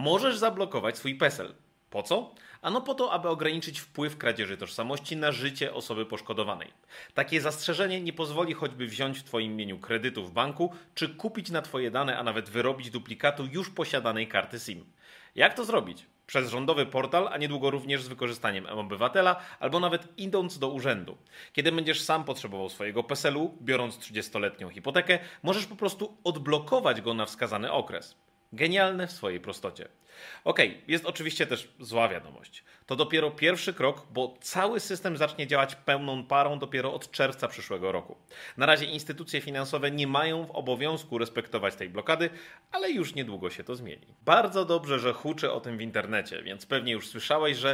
możesz 0.00 0.38
zablokować 0.38 0.98
swój 0.98 1.14
PESEL. 1.14 1.54
Po 1.90 2.02
co? 2.02 2.34
Ano 2.62 2.80
po 2.80 2.94
to, 2.94 3.12
aby 3.12 3.28
ograniczyć 3.28 3.80
wpływ 3.80 4.16
kradzieży 4.16 4.56
tożsamości 4.56 5.16
na 5.16 5.32
życie 5.32 5.74
osoby 5.74 6.06
poszkodowanej. 6.06 6.68
Takie 7.14 7.40
zastrzeżenie 7.40 8.00
nie 8.00 8.12
pozwoli 8.12 8.54
choćby 8.54 8.86
wziąć 8.86 9.18
w 9.18 9.22
Twoim 9.24 9.52
imieniu 9.52 9.78
kredytu 9.78 10.24
w 10.24 10.32
banku, 10.32 10.72
czy 10.94 11.08
kupić 11.08 11.50
na 11.50 11.62
Twoje 11.62 11.90
dane, 11.90 12.18
a 12.18 12.22
nawet 12.22 12.50
wyrobić 12.50 12.90
duplikatu 12.90 13.46
już 13.46 13.70
posiadanej 13.70 14.28
karty 14.28 14.58
SIM. 14.58 14.84
Jak 15.34 15.54
to 15.54 15.64
zrobić? 15.64 16.06
Przez 16.26 16.50
rządowy 16.50 16.86
portal, 16.86 17.28
a 17.28 17.38
niedługo 17.38 17.70
również 17.70 18.02
z 18.02 18.08
wykorzystaniem 18.08 18.66
obywatela, 18.66 19.40
albo 19.60 19.80
nawet 19.80 20.08
idąc 20.16 20.58
do 20.58 20.68
urzędu. 20.68 21.16
Kiedy 21.52 21.72
będziesz 21.72 22.00
sam 22.00 22.24
potrzebował 22.24 22.68
swojego 22.68 23.04
PESEL-u, 23.04 23.56
biorąc 23.62 23.98
30-letnią 23.98 24.70
hipotekę, 24.70 25.18
możesz 25.42 25.66
po 25.66 25.76
prostu 25.76 26.16
odblokować 26.24 27.00
go 27.00 27.14
na 27.14 27.26
wskazany 27.26 27.72
okres. 27.72 28.16
Genialne 28.52 29.06
w 29.06 29.12
swojej 29.12 29.40
prostocie. 29.40 29.88
Ok, 30.44 30.58
jest 30.88 31.06
oczywiście 31.06 31.46
też 31.46 31.68
zła 31.80 32.08
wiadomość. 32.08 32.64
To 32.86 32.96
dopiero 32.96 33.30
pierwszy 33.30 33.74
krok, 33.74 34.06
bo 34.12 34.34
cały 34.40 34.80
system 34.80 35.16
zacznie 35.16 35.46
działać 35.46 35.74
pełną 35.74 36.24
parą 36.24 36.58
dopiero 36.58 36.94
od 36.94 37.10
czerwca 37.10 37.48
przyszłego 37.48 37.92
roku. 37.92 38.16
Na 38.56 38.66
razie 38.66 38.86
instytucje 38.86 39.40
finansowe 39.40 39.90
nie 39.90 40.06
mają 40.06 40.46
w 40.46 40.50
obowiązku 40.50 41.18
respektować 41.18 41.74
tej 41.74 41.88
blokady, 41.88 42.30
ale 42.72 42.90
już 42.90 43.14
niedługo 43.14 43.50
się 43.50 43.64
to 43.64 43.76
zmieni. 43.76 44.06
Bardzo 44.24 44.64
dobrze, 44.64 44.98
że 44.98 45.12
huczy 45.12 45.52
o 45.52 45.60
tym 45.60 45.78
w 45.78 45.80
internecie, 45.80 46.42
więc 46.42 46.66
pewnie 46.66 46.92
już 46.92 47.08
słyszałeś, 47.08 47.56
że 47.56 47.68